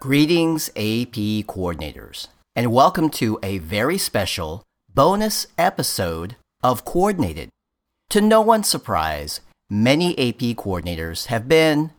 [0.00, 4.62] Greetings, AP coordinators, and welcome to a very special
[4.94, 7.50] bonus episode of Coordinated.
[8.08, 11.90] To no one's surprise, many AP coordinators have been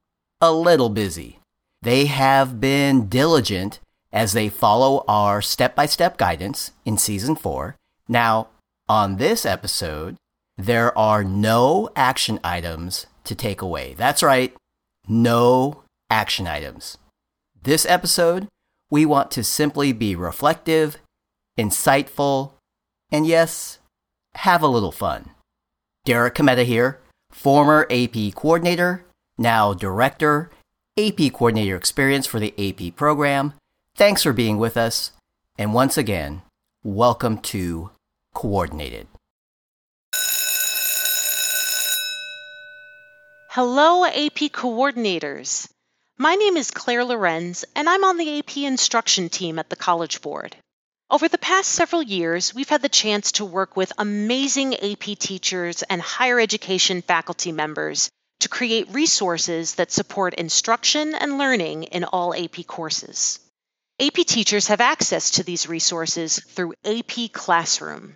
[0.41, 1.37] a little busy.
[1.83, 3.79] They have been diligent
[4.11, 7.75] as they follow our step by step guidance in season four.
[8.07, 8.47] Now,
[8.89, 10.15] on this episode,
[10.57, 13.93] there are no action items to take away.
[13.93, 14.55] That's right,
[15.07, 16.97] no action items.
[17.63, 18.47] This episode,
[18.89, 20.97] we want to simply be reflective,
[21.59, 22.53] insightful,
[23.11, 23.77] and yes,
[24.33, 25.29] have a little fun.
[26.03, 29.05] Derek Cometa here, former AP coordinator,
[29.37, 30.49] now director,
[30.97, 33.53] AP coordinator experience for the AP program.
[33.95, 35.11] Thanks for being with us.
[35.55, 36.41] And once again,
[36.83, 37.91] welcome to
[38.33, 39.05] Coordinated.
[43.49, 45.69] Hello, AP coordinators.
[46.21, 50.21] My name is Claire Lorenz, and I'm on the AP instruction team at the College
[50.21, 50.55] Board.
[51.09, 55.81] Over the past several years, we've had the chance to work with amazing AP teachers
[55.81, 62.35] and higher education faculty members to create resources that support instruction and learning in all
[62.35, 63.39] AP courses.
[63.99, 68.15] AP teachers have access to these resources through AP Classroom.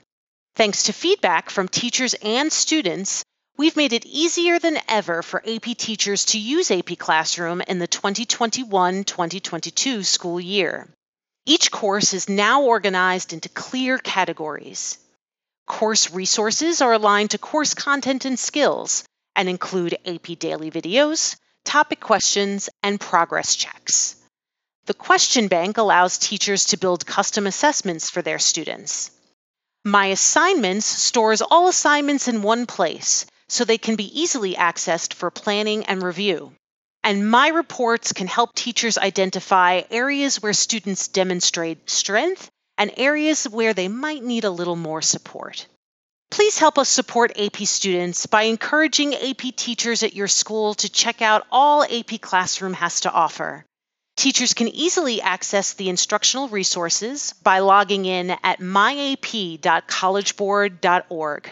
[0.56, 3.25] Thanks to feedback from teachers and students,
[3.58, 7.88] we've made it easier than ever for AP teachers to use AP Classroom in the
[7.88, 10.88] 2021 2022 school year.
[11.45, 14.97] Each course is now organized into clear categories.
[15.67, 19.03] Course resources are aligned to course content and skills
[19.36, 24.16] and include AP daily videos, topic questions, and progress checks.
[24.86, 29.12] The question bank allows teachers to build custom assessments for their students.
[29.84, 35.31] My Assignments stores all assignments in one place so they can be easily accessed for
[35.31, 36.53] planning and review.
[37.03, 43.73] And My Reports can help teachers identify areas where students demonstrate strength and areas where
[43.73, 45.67] they might need a little more support.
[46.31, 51.22] Please help us support AP students by encouraging AP teachers at your school to check
[51.22, 53.63] out all AP Classroom has to offer.
[54.17, 61.51] Teachers can easily access the instructional resources by logging in at myap.collegeboard.org.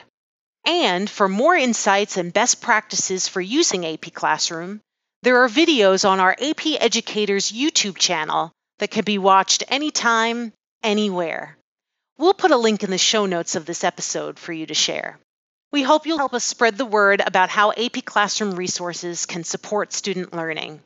[0.65, 4.79] And for more insights and best practices for using AP Classroom,
[5.21, 11.57] there are videos on our AP Educators YouTube channel that can be watched anytime, anywhere.
[12.17, 15.19] We'll put a link in the show notes of this episode for you to share.
[15.71, 19.91] We hope you'll help us spread the word about how AP Classroom resources can support
[19.91, 20.81] student learning.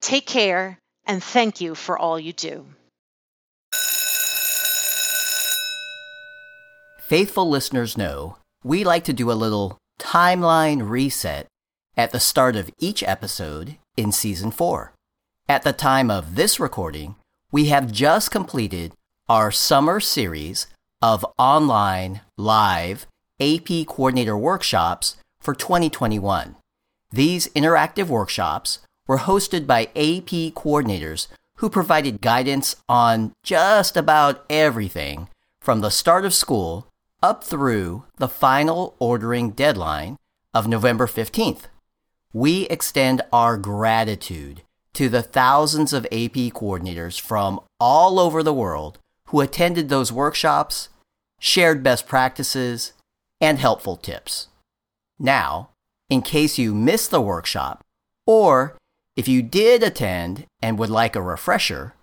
[0.00, 2.66] Take care and thank you for all you do.
[7.08, 11.46] Faithful listeners know we like to do a little timeline reset
[11.96, 14.92] at the start of each episode in season 4.
[15.48, 17.14] At the time of this recording,
[17.52, 18.90] we have just completed
[19.28, 20.66] our summer series
[21.00, 23.06] of online live
[23.38, 26.56] AP coordinator workshops for 2021.
[27.12, 31.28] These interactive workshops were hosted by AP coordinators
[31.58, 35.28] who provided guidance on just about everything
[35.60, 36.85] from the start of school
[37.22, 40.16] up through the final ordering deadline
[40.52, 41.64] of November 15th.
[42.32, 44.62] We extend our gratitude
[44.94, 50.88] to the thousands of AP coordinators from all over the world who attended those workshops,
[51.38, 52.92] shared best practices,
[53.40, 54.48] and helpful tips.
[55.18, 55.70] Now,
[56.08, 57.82] in case you missed the workshop,
[58.26, 58.76] or
[59.16, 61.94] if you did attend and would like a refresher,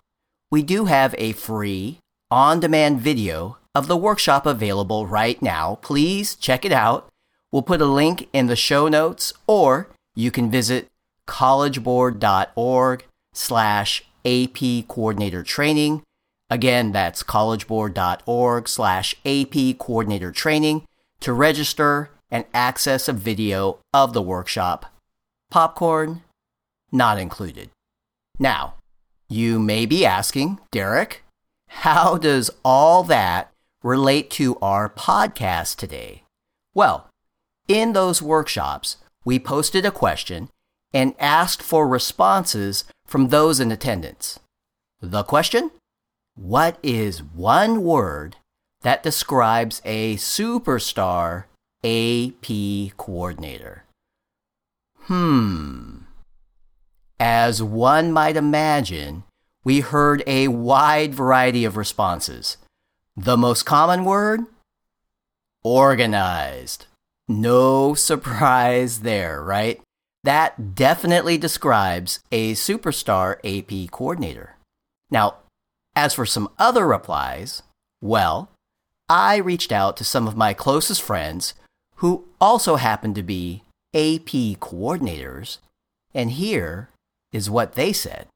[0.50, 1.98] we do have a free
[2.30, 5.78] on demand video of the workshop available right now.
[5.82, 7.08] Please check it out.
[7.50, 10.88] We'll put a link in the show notes or you can visit
[11.26, 16.02] collegeboard.org slash AP coordinator training.
[16.50, 20.86] Again, that's collegeboard.org slash AP coordinator training
[21.20, 24.86] to register and access a video of the workshop.
[25.50, 26.22] Popcorn,
[26.92, 27.70] not included.
[28.38, 28.74] Now,
[29.28, 31.22] you may be asking, Derek,
[31.68, 33.50] how does all that
[33.84, 36.24] relate to our podcast today?
[36.72, 37.10] Well,
[37.68, 38.96] in those workshops,
[39.26, 40.48] we posted a question
[40.94, 44.40] and asked for responses from those in attendance.
[45.02, 45.70] The question?
[46.34, 48.36] What is one word
[48.80, 51.44] that describes a superstar
[51.84, 53.84] AP coordinator?
[55.00, 55.98] Hmm.
[57.20, 59.24] As one might imagine,
[59.62, 62.56] we heard a wide variety of responses.
[63.16, 64.40] The most common word?
[65.62, 66.86] Organized.
[67.28, 69.80] No surprise there, right?
[70.24, 74.56] That definitely describes a superstar AP coordinator.
[75.10, 75.36] Now,
[75.94, 77.62] as for some other replies,
[78.02, 78.50] well,
[79.08, 81.54] I reached out to some of my closest friends
[81.96, 83.62] who also happen to be
[83.94, 85.58] AP coordinators,
[86.12, 86.88] and here
[87.32, 88.26] is what they said.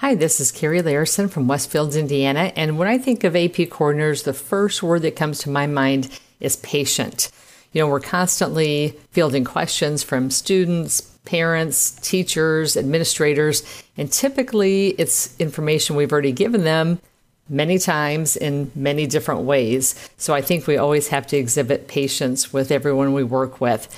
[0.00, 2.52] Hi, this is Carrie Larison from Westfields, Indiana.
[2.54, 6.20] And when I think of AP coordinators, the first word that comes to my mind
[6.38, 7.30] is patient.
[7.72, 13.62] You know, we're constantly fielding questions from students, parents, teachers, administrators,
[13.96, 17.00] and typically it's information we've already given them
[17.48, 19.94] many times in many different ways.
[20.18, 23.88] So I think we always have to exhibit patience with everyone we work with.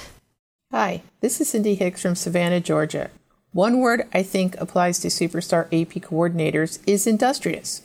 [0.71, 3.11] Hi, this is Cindy Hicks from Savannah, Georgia.
[3.53, 7.83] One word I think applies to Superstar AP coordinators is industrious.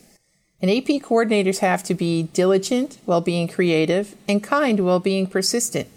[0.60, 5.88] And AP coordinators have to be diligent while being creative and kind while being persistent,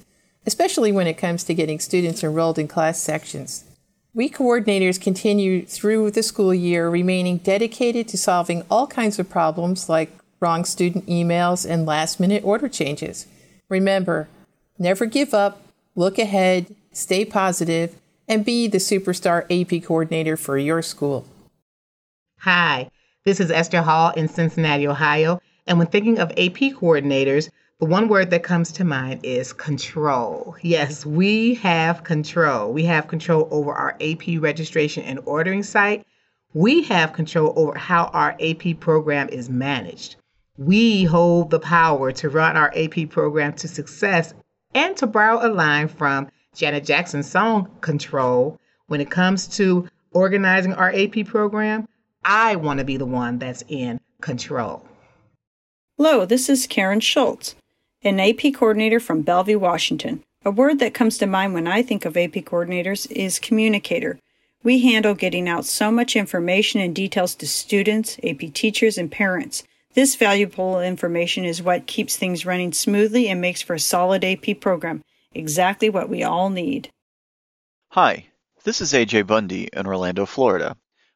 [0.45, 3.65] especially when it comes to getting students enrolled in class sections.
[4.13, 9.89] We coordinators continue through the school year remaining dedicated to solving all kinds of problems
[9.89, 13.27] like wrong student emails and last minute order changes.
[13.69, 14.27] Remember,
[14.79, 15.61] never give up,
[15.95, 17.95] look ahead, stay positive,
[18.27, 21.25] and be the superstar AP coordinator for your school.
[22.39, 22.89] Hi,
[23.25, 25.41] this is Esther Hall in Cincinnati, Ohio.
[25.65, 30.55] And when thinking of AP coordinators, the one word that comes to mind is control.
[30.61, 32.73] Yes, we have control.
[32.73, 36.05] We have control over our AP registration and ordering site.
[36.53, 40.15] We have control over how our AP program is managed.
[40.57, 44.33] We hold the power to run our AP program to success
[44.73, 48.59] and to borrow a line from Janet Jackson's song Control.
[48.87, 51.87] When it comes to organizing our AP program,
[52.25, 54.83] I want to be the one that's in control.
[55.97, 57.55] Hello, this is Karen Schultz
[58.03, 60.23] an AP coordinator from Bellevue, Washington.
[60.45, 64.19] A word that comes to mind when I think of AP coordinators is communicator.
[64.63, 69.63] We handle getting out so much information and details to students, AP teachers, and parents.
[69.93, 74.59] This valuable information is what keeps things running smoothly and makes for a solid AP
[74.61, 75.03] program.
[75.37, 76.89] Exactly what we all need.
[77.91, 78.25] Hi,
[78.63, 80.75] this is AJ Bundy in Orlando, Florida.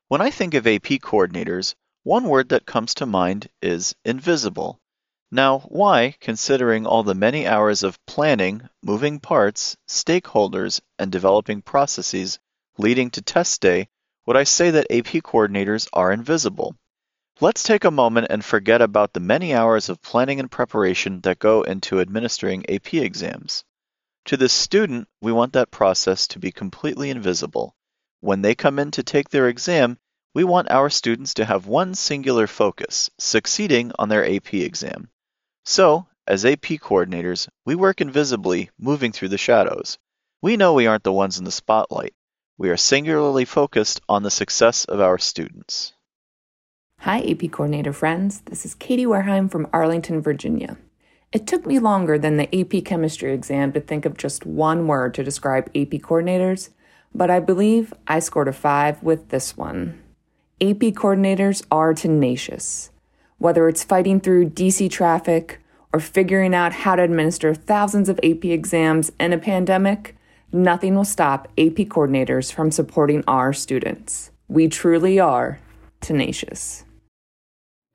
[0.09, 1.73] When I think of AP coordinators,
[2.03, 4.79] one word that comes to mind is invisible.
[5.31, 12.37] Now, why, considering all the many hours of planning, moving parts, stakeholders, and developing processes
[12.77, 13.89] leading to test day,
[14.27, 16.75] would I say that AP coordinators are invisible?
[17.39, 21.39] Let's take a moment and forget about the many hours of planning and preparation that
[21.39, 23.63] go into administering AP exams.
[24.25, 27.75] To the student, we want that process to be completely invisible.
[28.19, 29.97] When they come in to take their exam,
[30.33, 35.09] we want our students to have one singular focus, succeeding on their AP exam.
[35.65, 39.97] So, as AP coordinators, we work invisibly, moving through the shadows.
[40.41, 42.13] We know we aren't the ones in the spotlight.
[42.57, 45.93] We are singularly focused on the success of our students.
[46.99, 48.41] Hi, AP coordinator friends.
[48.41, 50.77] This is Katie Wareheim from Arlington, Virginia.
[51.31, 55.13] It took me longer than the AP chemistry exam to think of just one word
[55.15, 56.69] to describe AP coordinators,
[57.13, 60.01] but I believe I scored a five with this one.
[60.61, 62.91] AP coordinators are tenacious
[63.41, 65.59] whether it's fighting through DC traffic
[65.91, 70.15] or figuring out how to administer thousands of AP exams in a pandemic,
[70.51, 74.29] nothing will stop AP coordinators from supporting our students.
[74.47, 75.59] We truly are
[76.01, 76.85] tenacious.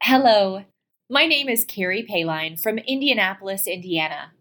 [0.03, 0.65] Hello,
[1.09, 4.33] my name is Carrie Payline from Indianapolis, Indiana.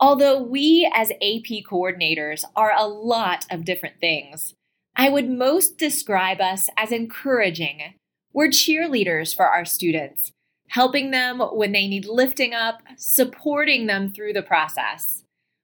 [0.00, 4.54] Although we as AP coordinators are a lot of different things,
[4.96, 7.94] I would most describe us as encouraging
[8.32, 10.32] we're cheerleaders for our students,
[10.70, 15.22] helping them when they need lifting up, supporting them through the process.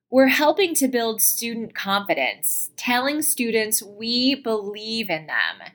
[0.09, 5.73] We're helping to build student confidence, telling students we believe in them.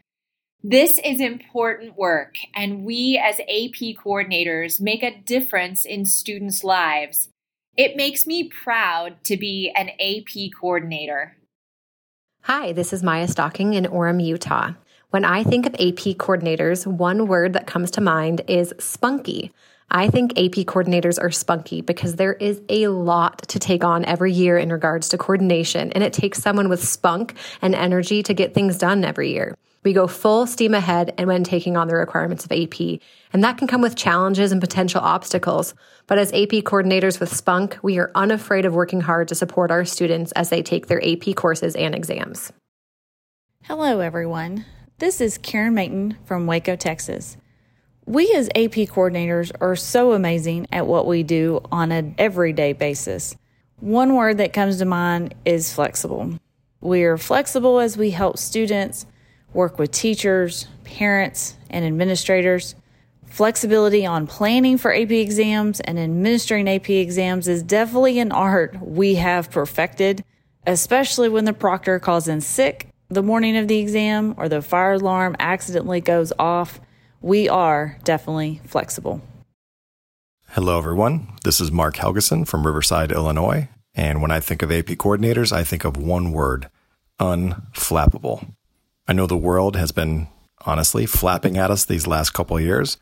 [0.67, 7.29] This is important work, and we as AP coordinators make a difference in students' lives.
[7.77, 11.37] It makes me proud to be an AP coordinator.
[12.41, 14.71] Hi, this is Maya Stocking in Orem, Utah.
[15.11, 19.51] When I think of AP coordinators, one word that comes to mind is spunky.
[19.91, 24.33] I think AP coordinators are spunky because there is a lot to take on every
[24.33, 28.55] year in regards to coordination, and it takes someone with spunk and energy to get
[28.55, 29.55] things done every year.
[29.85, 32.99] We go full steam ahead and when taking on the requirements of AP,
[33.31, 35.75] and that can come with challenges and potential obstacles.
[36.07, 39.85] But as AP coordinators with spunk, we are unafraid of working hard to support our
[39.85, 42.51] students as they take their AP courses and exams.
[43.65, 44.65] Hello, everyone.
[44.97, 47.37] This is Karen Mayton from Waco, Texas.
[48.07, 53.35] We as AP coordinators are so amazing at what we do on an everyday basis.
[53.79, 56.39] One word that comes to mind is flexible.
[56.81, 59.05] We are flexible as we help students
[59.55, 62.75] work with teachers, parents, and administrators.
[63.25, 69.15] Flexibility on planning for AP exams and administering AP exams is definitely an art we
[69.15, 70.23] have perfected,
[70.67, 74.93] especially when the proctor calls in sick the morning of the exam or the fire
[74.93, 76.79] alarm accidentally goes off.
[77.21, 79.21] We are definitely flexible.
[80.49, 81.33] Hello, everyone.
[81.43, 83.69] This is Mark Helgeson from Riverside, Illinois.
[83.93, 86.69] And when I think of AP coordinators, I think of one word
[87.19, 88.54] unflappable.
[89.07, 90.27] I know the world has been
[90.65, 92.97] honestly flapping at us these last couple years,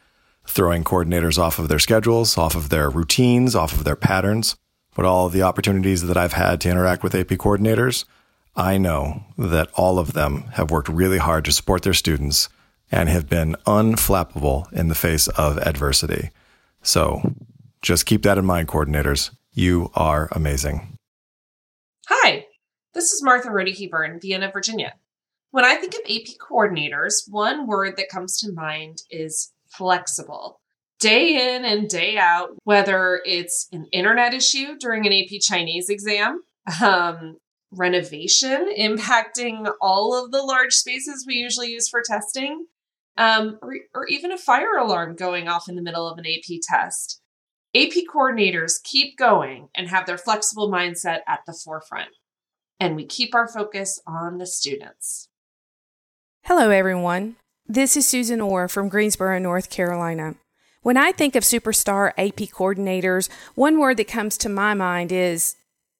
[0.45, 4.57] throwing coordinators off of their schedules, off of their routines, off of their patterns.
[4.95, 8.05] But all of the opportunities that I've had to interact with AP coordinators,
[8.55, 12.49] I know that all of them have worked really hard to support their students
[12.91, 16.29] and have been unflappable in the face of adversity.
[16.83, 17.33] So
[17.81, 19.31] just keep that in mind, coordinators.
[19.53, 20.97] You are amazing.
[22.07, 22.45] Hi,
[22.93, 24.93] this is Martha Rodeheber in Vienna, Virginia.
[25.53, 30.59] When I think of AP coordinators, one word that comes to mind is flexible.
[30.99, 36.41] Day in and day out, whether it's an internet issue during an AP Chinese exam,
[36.83, 37.37] um,
[37.69, 42.65] renovation impacting all of the large spaces we usually use for testing,
[43.17, 46.61] um, or, or even a fire alarm going off in the middle of an AP
[46.67, 47.21] test.
[47.75, 52.09] AP coordinators keep going and have their flexible mindset at the forefront.
[52.79, 55.29] And we keep our focus on the students.
[56.43, 57.35] Hello, everyone.
[57.67, 60.35] This is Susan Orr from Greensboro, North Carolina.
[60.81, 65.55] When I think of superstar AP coordinators, one word that comes to my mind is,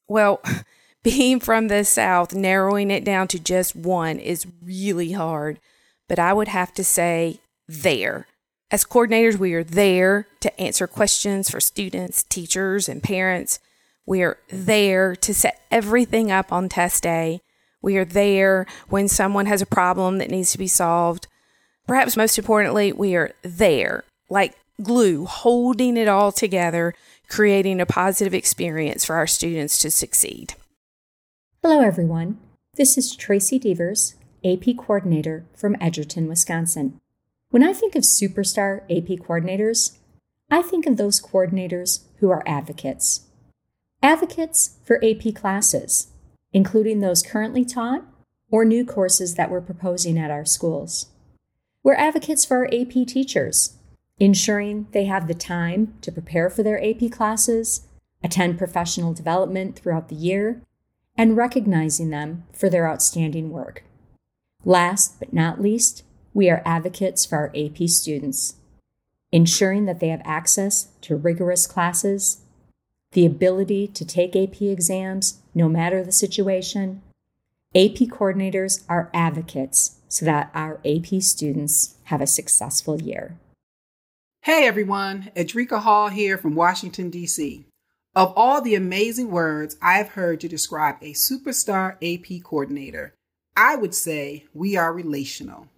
[0.08, 0.42] well,
[1.04, 5.60] being from the South, narrowing it down to just one is really hard
[6.08, 8.28] but I would have to say there.
[8.72, 13.60] As coordinators, we are there to answer questions for students, teachers, and parents.
[14.06, 17.42] We are there to set everything up on test day.
[17.84, 21.28] We are there when someone has a problem that needs to be solved.
[21.86, 26.96] Perhaps most importantly, we are there, like glue, holding it all together,
[27.28, 30.56] creating a positive experience for our students to succeed.
[31.62, 32.40] Hello, everyone.
[32.76, 37.02] This is Tracy Devers, AP coordinator from Edgerton, Wisconsin.
[37.50, 39.98] When I think of superstar AP coordinators,
[40.50, 43.28] I think of those coordinators who are advocates.
[44.02, 46.13] Advocates for AP classes,
[46.54, 48.06] including those currently taught
[48.50, 51.08] or new courses that we're proposing at our schools.
[51.84, 53.78] We're advocates for our AP teachers,
[54.20, 57.88] ensuring they have the time to prepare for their AP classes,
[58.24, 60.62] attend professional development throughout the year,
[61.18, 63.84] and recognizing them for their outstanding work.
[64.64, 68.56] Last but not least, we are advocates for our AP students,
[69.32, 72.43] ensuring that they have access to rigorous classes,
[73.14, 77.02] the ability to take AP exams no matter the situation.
[77.76, 83.38] AP coordinators are advocates so that our AP students have a successful year.
[84.42, 87.66] Hey everyone, Edrika Hall here from Washington, D.C.
[88.16, 93.14] Of all the amazing words I've heard to describe a superstar AP coordinator,
[93.56, 95.70] I would say we are relational.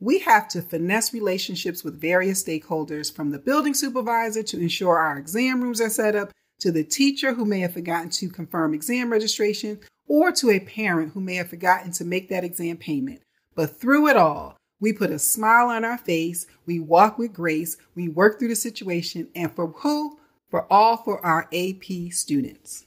[0.00, 5.18] We have to finesse relationships with various stakeholders, from the building supervisor to ensure our
[5.18, 9.10] exam rooms are set up, to the teacher who may have forgotten to confirm exam
[9.10, 13.22] registration, or to a parent who may have forgotten to make that exam payment.
[13.54, 17.76] But through it all, we put a smile on our face, we walk with grace,
[17.94, 20.18] we work through the situation, and for who?
[20.50, 22.84] For all for our AP students.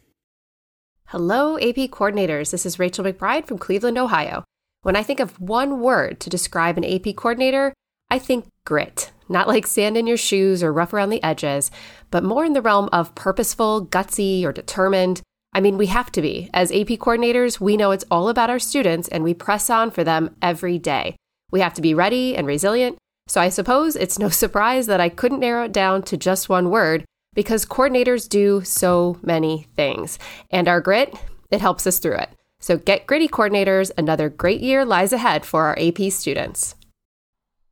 [1.07, 2.51] Hello, AP coordinators.
[2.51, 4.43] This is Rachel McBride from Cleveland, Ohio.
[4.81, 7.73] When I think of one word to describe an AP coordinator,
[8.09, 9.11] I think grit.
[9.29, 11.71] Not like sand in your shoes or rough around the edges,
[12.11, 15.21] but more in the realm of purposeful, gutsy, or determined.
[15.53, 16.49] I mean, we have to be.
[16.53, 20.03] As AP coordinators, we know it's all about our students and we press on for
[20.03, 21.15] them every day.
[21.51, 22.97] We have to be ready and resilient.
[23.27, 26.69] So I suppose it's no surprise that I couldn't narrow it down to just one
[26.69, 30.17] word because coordinators do so many things.
[30.49, 31.13] And our grit,
[31.51, 32.29] it helps us through it.
[32.59, 33.91] So get gritty, coordinators.
[33.97, 36.75] Another great year lies ahead for our AP students.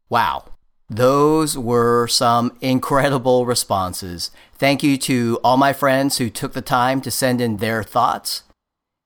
[0.10, 0.55] Wow.
[0.90, 4.30] Those were some incredible responses.
[4.54, 8.44] Thank you to all my friends who took the time to send in their thoughts.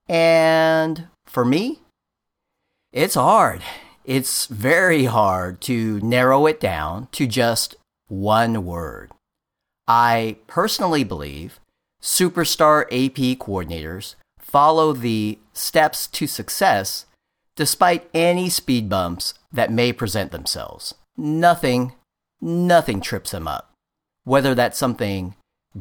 [0.07, 1.79] And for me,
[2.91, 3.61] it's hard.
[4.03, 7.75] It's very hard to narrow it down to just
[8.07, 9.11] one word.
[9.87, 11.59] I personally believe
[12.01, 17.05] superstar AP coordinators follow the steps to success
[17.55, 20.95] despite any speed bumps that may present themselves.
[21.19, 21.95] Nothing,
[22.39, 23.73] nothing trips them up.
[24.23, 25.35] Whether that's something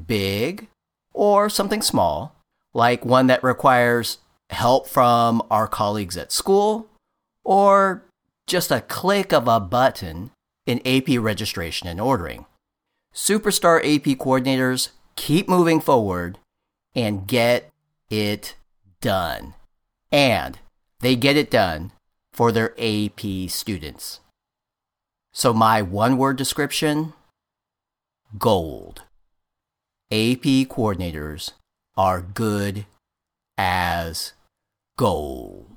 [0.07, 0.67] big
[1.15, 2.35] or something small,
[2.75, 4.19] like one that requires
[4.51, 6.89] help from our colleagues at school,
[7.45, 8.03] or
[8.49, 10.33] just a click of a button
[10.67, 12.47] in AP registration and ordering.
[13.15, 16.39] Superstar AP coordinators keep moving forward
[16.97, 17.71] and get
[18.11, 18.57] it
[19.01, 19.55] done.
[20.11, 20.59] And
[20.99, 21.93] they get it done
[22.33, 24.19] for their AP students.
[25.39, 27.13] So, my one word description
[28.39, 29.03] gold.
[30.11, 31.53] AP coordinators
[31.97, 32.87] are good
[33.57, 34.33] as
[34.97, 35.77] gold.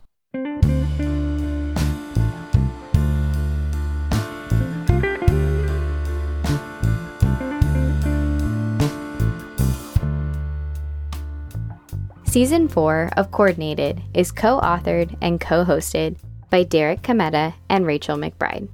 [12.23, 16.15] Season 4 of Coordinated is co authored and co hosted
[16.49, 18.67] by Derek Cometa and Rachel McBride.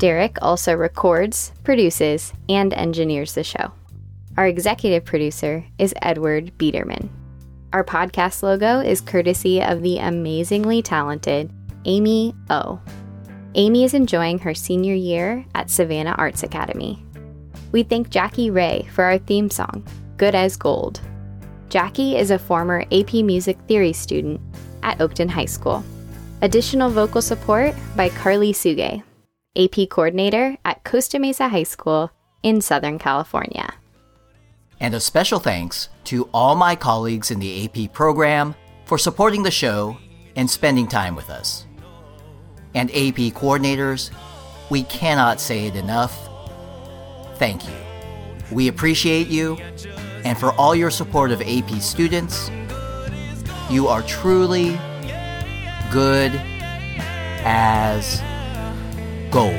[0.00, 3.72] Derek also records, produces, and engineers the show.
[4.38, 7.10] Our executive producer is Edward Biederman.
[7.74, 11.52] Our podcast logo is courtesy of the amazingly talented
[11.84, 12.80] Amy O.
[13.56, 17.04] Amy is enjoying her senior year at Savannah Arts Academy.
[17.70, 21.02] We thank Jackie Ray for our theme song, Good as Gold.
[21.68, 24.40] Jackie is a former AP Music Theory student
[24.82, 25.84] at Oakton High School.
[26.40, 29.02] Additional vocal support by Carly Suge,
[29.56, 33.74] AP coordinator at Costa Mesa High School in Southern California.
[34.78, 38.54] And a special thanks to all my colleagues in the AP program
[38.84, 39.96] for supporting the show
[40.36, 41.66] and spending time with us.
[42.74, 44.10] And AP coordinators,
[44.70, 46.28] we cannot say it enough.
[47.34, 47.74] Thank you.
[48.52, 49.56] We appreciate you
[50.24, 52.50] and for all your support of AP students.
[53.68, 54.78] You are truly
[55.90, 56.32] good
[57.42, 58.22] as
[59.30, 59.54] gold.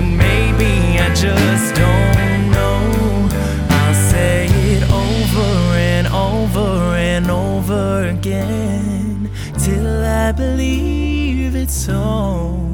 [0.00, 3.28] Maybe I just don't know.
[3.68, 12.69] I'll say it over and over and over again till I believe it's so.